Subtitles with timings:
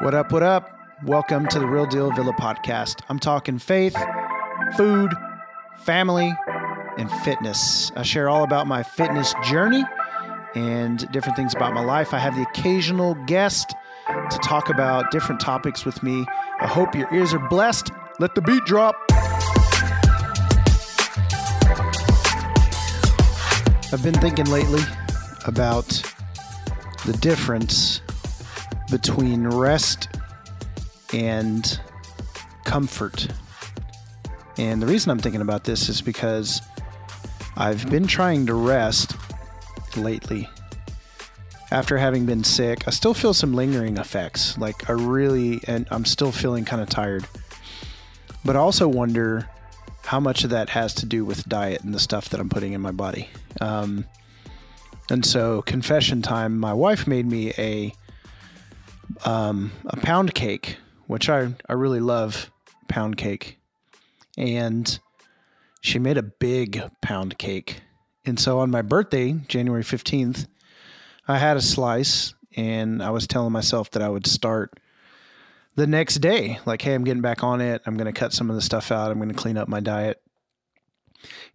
[0.00, 0.70] What up, what up?
[1.04, 3.02] Welcome to the Real Deal Villa podcast.
[3.10, 3.94] I'm talking faith,
[4.74, 5.12] food,
[5.80, 6.34] family,
[6.96, 7.92] and fitness.
[7.94, 9.84] I share all about my fitness journey
[10.54, 12.14] and different things about my life.
[12.14, 13.74] I have the occasional guest
[14.30, 16.24] to talk about different topics with me.
[16.60, 17.90] I hope your ears are blessed.
[18.18, 18.94] Let the beat drop.
[23.92, 24.80] I've been thinking lately
[25.44, 25.88] about
[27.04, 28.00] the difference
[28.90, 30.08] between rest
[31.12, 31.80] and
[32.64, 33.28] comfort.
[34.58, 36.60] And the reason I'm thinking about this is because
[37.56, 39.16] I've been trying to rest
[39.96, 40.48] lately.
[41.70, 44.58] After having been sick, I still feel some lingering effects.
[44.58, 47.26] Like I really, and I'm still feeling kind of tired.
[48.44, 49.48] But I also wonder
[50.04, 52.72] how much of that has to do with diet and the stuff that I'm putting
[52.72, 53.28] in my body.
[53.60, 54.06] Um,
[55.10, 56.58] and so, confession time.
[56.58, 57.92] My wife made me a
[59.24, 62.50] um, a pound cake, which I I really love
[62.88, 63.58] pound cake,
[64.36, 64.98] and
[65.80, 67.82] she made a big pound cake.
[68.24, 70.46] And so on my birthday, January fifteenth,
[71.26, 74.78] I had a slice, and I was telling myself that I would start
[75.76, 76.58] the next day.
[76.66, 77.82] Like, hey, I'm getting back on it.
[77.86, 79.10] I'm going to cut some of the stuff out.
[79.10, 80.20] I'm going to clean up my diet.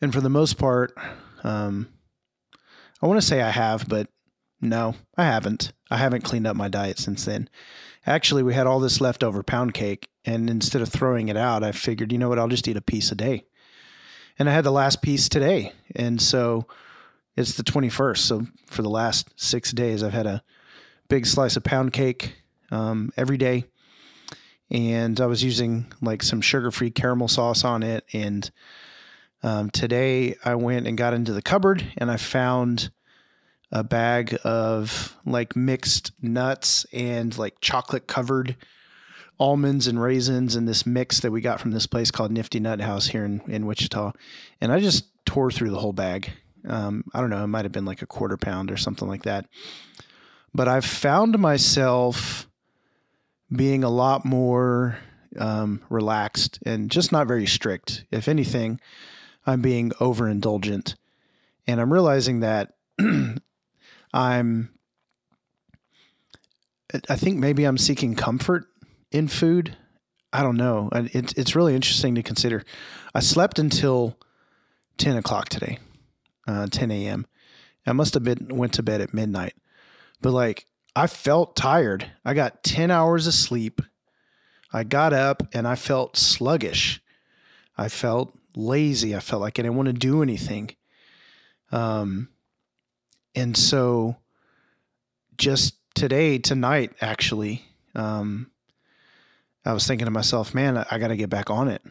[0.00, 0.92] And for the most part,
[1.42, 1.88] um,
[3.00, 4.08] I want to say I have, but
[4.62, 5.72] no, I haven't.
[5.90, 7.50] I haven't cleaned up my diet since then.
[8.06, 11.72] Actually, we had all this leftover pound cake, and instead of throwing it out, I
[11.72, 13.44] figured, you know what, I'll just eat a piece a day.
[14.38, 15.72] And I had the last piece today.
[15.94, 16.66] And so
[17.36, 18.18] it's the 21st.
[18.18, 20.42] So for the last six days, I've had a
[21.08, 22.36] big slice of pound cake
[22.70, 23.64] um, every day.
[24.70, 28.04] And I was using like some sugar free caramel sauce on it.
[28.12, 28.50] And
[29.42, 32.90] um, today I went and got into the cupboard and I found
[33.72, 38.56] a bag of like mixed nuts and like chocolate covered
[39.40, 42.80] almonds and raisins and this mix that we got from this place called Nifty Nut
[42.80, 44.12] House here in, in Wichita.
[44.60, 46.30] And I just tore through the whole bag.
[46.68, 49.22] Um, I don't know, it might have been like a quarter pound or something like
[49.22, 49.46] that.
[50.54, 52.46] But I've found myself
[53.50, 54.98] being a lot more
[55.38, 58.04] um, relaxed and just not very strict.
[58.10, 58.80] If anything,
[59.46, 60.94] I'm being overindulgent.
[61.66, 62.74] And I'm realizing that
[64.12, 64.70] I'm
[67.08, 68.66] I think maybe I'm seeking comfort
[69.10, 69.76] in food.
[70.32, 70.90] I don't know.
[70.92, 72.64] It's it's really interesting to consider.
[73.14, 74.18] I slept until
[74.98, 75.78] ten o'clock today,
[76.46, 77.26] uh, ten a.m.
[77.86, 79.54] I must have been went to bed at midnight,
[80.20, 82.10] but like I felt tired.
[82.24, 83.82] I got ten hours of sleep.
[84.72, 87.02] I got up and I felt sluggish.
[87.76, 89.14] I felt lazy.
[89.14, 90.70] I felt like I didn't want to do anything.
[91.70, 92.28] Um,
[93.34, 94.16] and so
[95.36, 98.50] just today, tonight, actually, um,
[99.64, 101.82] I was thinking to myself, man, I, I got to get back on it.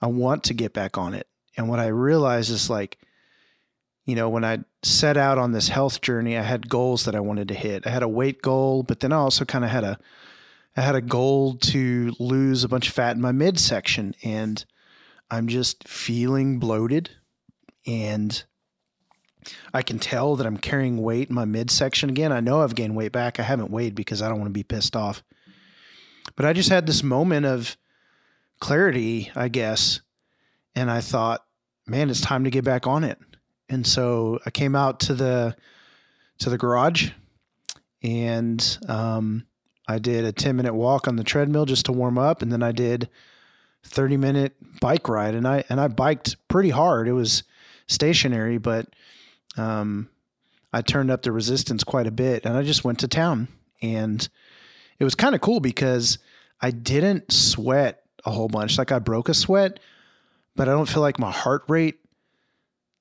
[0.00, 1.26] I want to get back on it.
[1.56, 2.98] And what I realized is like,
[4.04, 7.20] you know, when I set out on this health journey, I had goals that I
[7.20, 7.86] wanted to hit.
[7.86, 9.98] I had a weight goal, but then I also kind of had a,
[10.76, 14.64] I had a goal to lose a bunch of fat in my midsection, and
[15.30, 17.10] I'm just feeling bloated,
[17.86, 18.42] and
[19.72, 22.32] I can tell that I'm carrying weight in my midsection again.
[22.32, 23.38] I know I've gained weight back.
[23.40, 25.22] I haven't weighed because I don't want to be pissed off.
[26.36, 27.76] But I just had this moment of
[28.60, 30.00] clarity, I guess.
[30.74, 31.44] And I thought,
[31.86, 33.18] man, it's time to get back on it.
[33.68, 35.56] And so I came out to the
[36.38, 37.10] to the garage
[38.02, 39.46] and um,
[39.86, 42.42] I did a 10 minute walk on the treadmill just to warm up.
[42.42, 43.08] And then I did
[43.84, 47.08] 30 minute bike ride and I, and I biked pretty hard.
[47.08, 47.44] It was
[47.86, 48.88] stationary, but
[49.56, 50.08] um,
[50.72, 53.48] I turned up the resistance quite a bit and I just went to town.
[53.82, 54.26] And
[54.98, 56.18] it was kind of cool because
[56.60, 58.78] I didn't sweat a whole bunch.
[58.78, 59.80] Like I broke a sweat,
[60.54, 61.98] but I don't feel like my heart rate,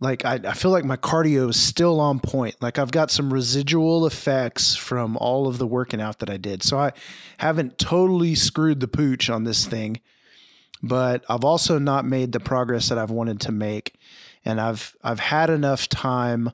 [0.00, 2.56] like I, I feel like my cardio is still on point.
[2.60, 6.62] Like I've got some residual effects from all of the working out that I did.
[6.62, 6.92] So I
[7.38, 10.00] haven't totally screwed the pooch on this thing,
[10.82, 13.96] but I've also not made the progress that I've wanted to make
[14.44, 16.52] and I've I've had enough time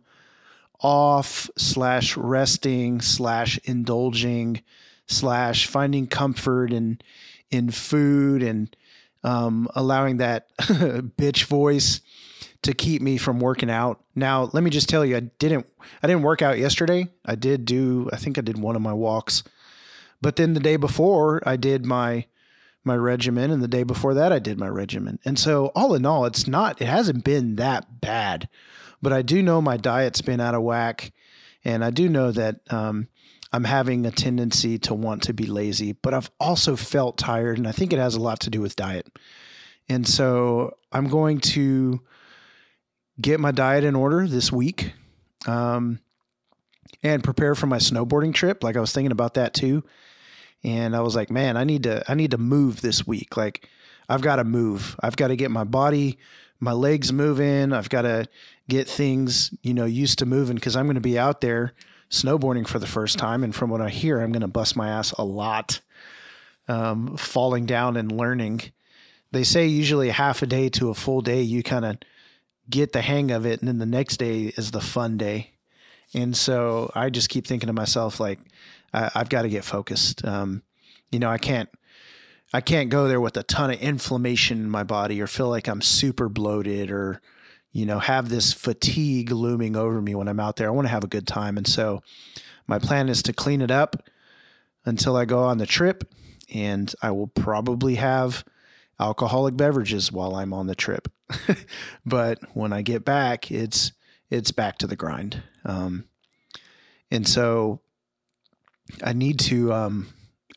[0.80, 4.62] off slash resting slash indulging
[5.06, 7.00] slash finding comfort in
[7.50, 8.74] in food and
[9.22, 12.00] um, allowing that bitch voice
[12.62, 14.02] to keep me from working out.
[14.14, 15.66] Now, let me just tell you, I didn't
[16.02, 17.08] I didn't work out yesterday.
[17.24, 19.42] I did do I think I did one of my walks.
[20.22, 22.26] But then the day before, I did my
[22.84, 25.18] my regimen and the day before that I did my regimen.
[25.24, 28.48] And so all in all it's not it hasn't been that bad.
[29.02, 31.12] But I do know my diet's been out of whack
[31.64, 33.08] and I do know that um,
[33.52, 37.66] I'm having a tendency to want to be lazy, but I've also felt tired, and
[37.66, 39.08] I think it has a lot to do with diet.
[39.88, 42.00] And so I'm going to
[43.20, 44.94] get my diet in order this week
[45.46, 45.98] um,
[47.02, 48.62] and prepare for my snowboarding trip.
[48.62, 49.82] Like I was thinking about that too.
[50.62, 53.36] And I was like, man, I need to I need to move this week.
[53.36, 53.68] Like
[54.08, 54.96] I've got to move.
[55.00, 56.18] I've got to get my body,
[56.58, 57.72] my legs moving.
[57.72, 58.28] I've got to
[58.68, 61.74] get things, you know, used to moving because I'm going to be out there
[62.10, 63.44] snowboarding for the first time.
[63.44, 65.80] And from what I hear, I'm going to bust my ass a lot,
[66.68, 68.62] um, falling down and learning.
[69.32, 71.98] They say usually half a day to a full day, you kind of
[72.68, 73.60] get the hang of it.
[73.60, 75.52] And then the next day is the fun day.
[76.14, 78.40] And so I just keep thinking to myself, like,
[78.92, 80.24] I, have got to get focused.
[80.24, 80.62] Um,
[81.10, 81.68] you know, I can't,
[82.52, 85.68] I can't go there with a ton of inflammation in my body or feel like
[85.68, 87.20] I'm super bloated or,
[87.72, 90.66] you know, have this fatigue looming over me when I'm out there.
[90.66, 91.56] I want to have a good time.
[91.56, 92.02] And so
[92.66, 93.96] my plan is to clean it up
[94.84, 96.12] until I go on the trip.
[96.52, 98.44] And I will probably have
[98.98, 101.06] alcoholic beverages while I'm on the trip.
[102.04, 103.92] but when I get back, it's
[104.30, 105.42] it's back to the grind.
[105.64, 106.04] Um,
[107.10, 107.80] and so
[109.02, 110.08] I need to um,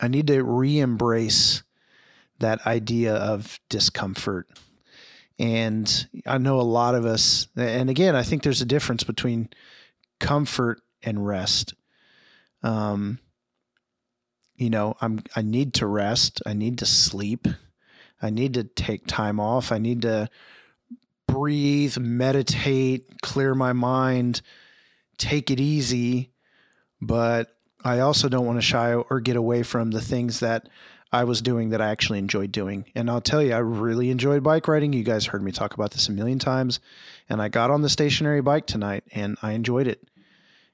[0.02, 1.64] I need to re-embrace
[2.40, 4.48] that idea of discomfort
[5.40, 9.50] and I know a lot of us, and again, I think there's a difference between
[10.20, 11.74] comfort and rest.
[12.62, 13.20] Um,
[14.56, 16.42] you know, I'm I need to rest.
[16.46, 17.48] I need to sleep.
[18.22, 19.72] I need to take time off.
[19.72, 20.30] I need to
[21.34, 24.42] breathe, meditate, clear my mind,
[25.18, 26.32] take it easy.
[27.02, 30.70] But I also don't want to shy or get away from the things that
[31.12, 32.86] I was doing that I actually enjoyed doing.
[32.96, 34.94] And I'll tell you, I really enjoyed bike riding.
[34.94, 36.80] You guys heard me talk about this a million times.
[37.28, 40.08] And I got on the stationary bike tonight and I enjoyed it.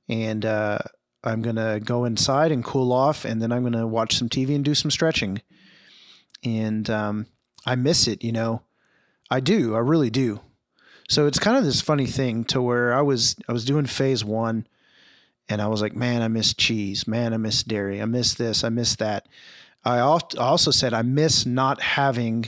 [0.09, 0.79] And uh,
[1.23, 3.23] I'm going to go inside and cool off.
[3.23, 5.41] And then I'm going to watch some TV and do some stretching.
[6.43, 7.27] And um,
[7.65, 8.63] I miss it, you know.
[9.31, 9.75] I do.
[9.75, 10.41] I really do.
[11.09, 14.23] So it's kind of this funny thing to where I was I was doing phase
[14.23, 14.67] one
[15.49, 17.07] and I was like, man, I miss cheese.
[17.07, 18.01] Man, I miss dairy.
[18.01, 18.63] I miss this.
[18.63, 19.27] I miss that.
[19.83, 22.45] I also said I miss not having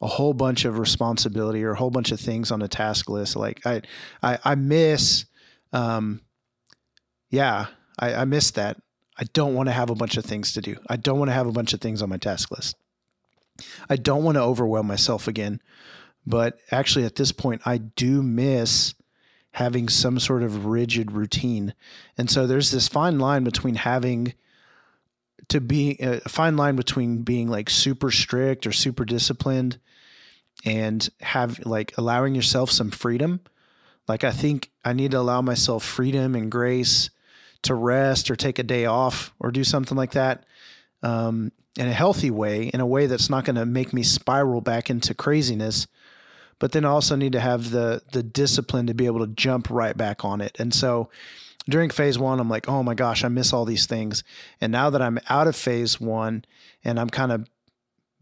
[0.00, 3.34] a whole bunch of responsibility or a whole bunch of things on a task list.
[3.34, 3.82] Like I,
[4.22, 5.24] I, I miss,
[5.72, 6.20] um,
[7.30, 7.66] yeah,
[7.98, 8.76] I, I miss that.
[9.18, 10.76] I don't want to have a bunch of things to do.
[10.88, 12.76] I don't want to have a bunch of things on my task list.
[13.88, 15.60] I don't want to overwhelm myself again.
[16.26, 18.94] But actually, at this point, I do miss
[19.52, 21.72] having some sort of rigid routine.
[22.18, 24.34] And so there's this fine line between having
[25.48, 29.78] to be a fine line between being like super strict or super disciplined
[30.64, 33.40] and have like allowing yourself some freedom.
[34.08, 37.10] Like I think I need to allow myself freedom and grace
[37.62, 40.44] to rest or take a day off or do something like that
[41.02, 44.60] um, in a healthy way, in a way that's not going to make me spiral
[44.60, 45.86] back into craziness.
[46.58, 49.68] But then I also need to have the the discipline to be able to jump
[49.70, 50.56] right back on it.
[50.58, 51.10] And so
[51.68, 54.22] during phase one, I'm like, oh my gosh, I miss all these things.
[54.60, 56.44] And now that I'm out of phase one
[56.84, 57.48] and I'm kind of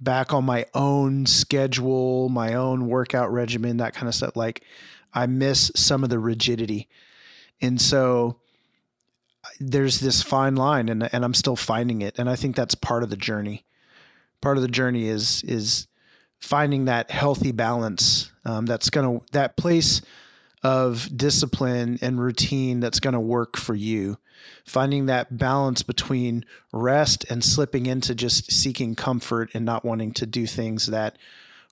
[0.00, 4.62] back on my own schedule, my own workout regimen, that kind of stuff, like
[5.12, 6.88] I miss some of the rigidity.
[7.60, 8.40] And so
[9.44, 12.18] uh, there's this fine line and, and I'm still finding it.
[12.18, 13.64] And I think that's part of the journey.
[14.40, 15.86] Part of the journey is, is
[16.44, 18.30] finding that healthy balance.
[18.44, 20.02] Um, that's going to, that place
[20.62, 24.18] of discipline and routine that's going to work for you.
[24.66, 30.26] Finding that balance between rest and slipping into just seeking comfort and not wanting to
[30.26, 31.16] do things that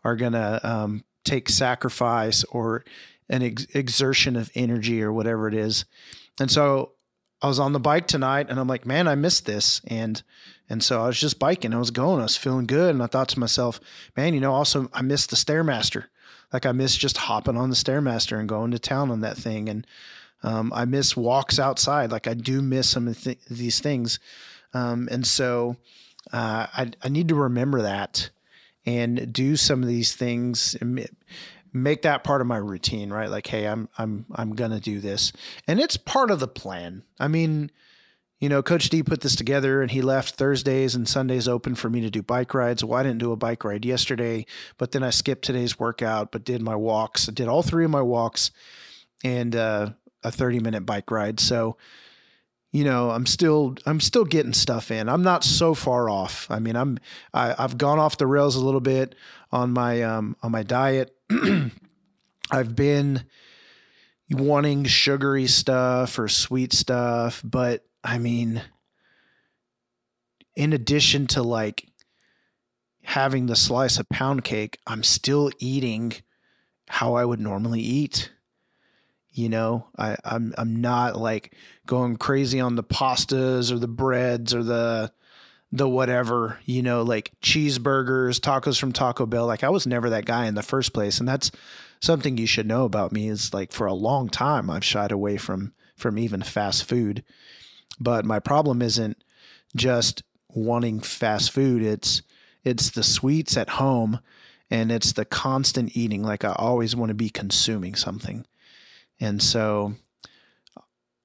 [0.05, 2.83] are going to um, take sacrifice or
[3.29, 5.85] an ex- exertion of energy or whatever it is.
[6.41, 6.93] And so
[7.43, 9.81] I was on the bike tonight and I'm like, man, I missed this.
[9.87, 10.23] And
[10.69, 11.75] and so I was just biking.
[11.75, 12.21] I was going.
[12.21, 12.95] I was feeling good.
[12.95, 13.81] And I thought to myself,
[14.17, 16.05] man, you know, also I missed the Stairmaster.
[16.53, 19.69] Like I miss just hopping on the Stairmaster and going to town on that thing.
[19.69, 19.87] And
[20.43, 22.11] um, I miss walks outside.
[22.11, 24.19] Like I do miss some of th- these things.
[24.73, 25.77] Um, and so
[26.33, 28.31] uh, I, I need to remember that
[28.87, 30.77] and do some of these things
[31.73, 33.31] make that part of my routine, right?
[33.31, 35.33] Like, hey, I'm I'm I'm gonna do this,
[35.67, 37.03] and it's part of the plan.
[37.19, 37.71] I mean,
[38.43, 41.89] you know, Coach D put this together and he left Thursdays and Sundays open for
[41.89, 42.83] me to do bike rides.
[42.83, 44.47] Well, I didn't do a bike ride yesterday,
[44.79, 47.29] but then I skipped today's workout, but did my walks.
[47.29, 48.51] I did all three of my walks
[49.23, 49.91] and uh,
[50.25, 51.39] a 30 minute bike ride.
[51.39, 51.77] So,
[52.73, 55.09] you know, I'm still I'm still getting stuff in.
[55.09, 56.47] I'm not so far off.
[56.51, 56.99] I mean, I'm
[57.35, 59.15] I, I've gone off the rails a little bit
[59.53, 61.15] on my um, on my diet.
[62.51, 63.25] I've been
[64.31, 68.63] wanting sugary stuff or sweet stuff, but I mean,
[70.57, 71.87] in addition to like
[73.03, 76.15] having the slice of pound cake, I'm still eating
[76.89, 78.33] how I would normally eat.
[79.33, 81.55] You know, I, I'm I'm not like
[81.87, 85.13] going crazy on the pastas or the breads or the
[85.73, 89.47] the whatever, you know, like cheeseburgers, tacos from Taco Bell.
[89.47, 91.19] Like I was never that guy in the first place.
[91.19, 91.51] And that's
[92.01, 95.39] something you should know about me is like for a long time I've shied away
[95.39, 97.25] from from even fast food.
[97.99, 99.23] But my problem isn't
[99.75, 101.83] just wanting fast food.
[101.83, 102.21] It's
[102.65, 104.21] it's the sweets at home
[104.71, 106.23] and it's the constant eating.
[106.23, 108.45] Like I always want to be consuming something.
[109.23, 109.95] And so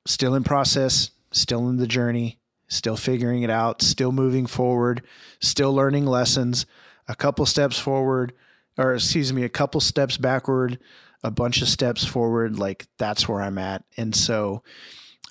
[0.05, 2.37] still in process, still in the journey,
[2.67, 5.01] still figuring it out, still moving forward,
[5.39, 6.67] still learning lessons,
[7.07, 8.33] a couple steps forward,
[8.77, 10.77] or excuse me, a couple steps backward,
[11.23, 12.59] a bunch of steps forward.
[12.59, 13.83] Like that's where I'm at.
[13.97, 14.61] And so,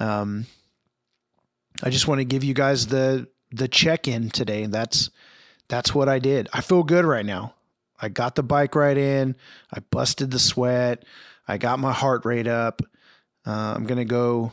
[0.01, 0.47] um,
[1.85, 4.67] I just want to give you guys the the check in today.
[4.67, 5.11] That's
[5.69, 6.49] that's what I did.
[6.53, 7.55] I feel good right now.
[8.01, 9.37] I got the bike right in.
[9.73, 11.05] I busted the sweat.
[11.49, 12.83] I got my heart rate up.
[13.47, 14.53] Uh, I'm gonna go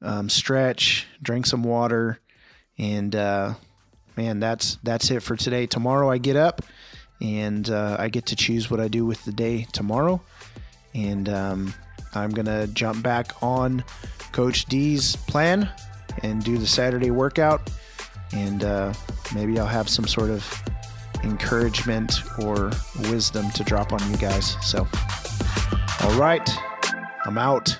[0.00, 2.20] um, stretch, drink some water,
[2.78, 3.54] and uh,
[4.16, 5.66] man, that's that's it for today.
[5.66, 6.62] Tomorrow I get up
[7.20, 10.20] and uh, I get to choose what I do with the day tomorrow,
[10.94, 11.74] and um,
[12.14, 13.84] I'm gonna jump back on
[14.32, 15.70] Coach D's plan
[16.22, 17.70] and do the Saturday workout,
[18.32, 18.92] and uh,
[19.34, 20.62] maybe I'll have some sort of
[21.22, 22.72] encouragement or
[23.10, 24.56] wisdom to drop on you guys.
[24.60, 24.86] So,
[26.02, 26.48] all right,
[27.24, 27.78] I'm out.